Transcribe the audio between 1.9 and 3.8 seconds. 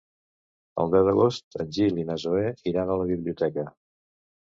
i na Zoè iran a la biblioteca.